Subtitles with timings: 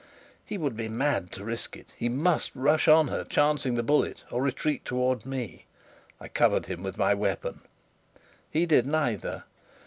[0.43, 1.93] He would be mad to risk it.
[1.95, 5.67] He must rush on her, chancing the bullet, or retreat towards me.
[6.19, 7.61] I covered him with my weapon.
[8.49, 9.43] He did neither.